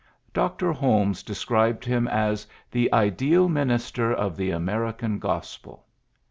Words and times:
Dr. 0.33 0.71
Holmes 0.71 1.21
described 1.21 1.85
him 1.85 2.07
as 2.07 2.45
^' 2.47 2.47
the 2.71 2.91
ideal 2.91 3.47
minister 3.47 4.11
of 4.11 4.35
the 4.35 4.49
American 4.49 5.19
gospel. 5.19 5.85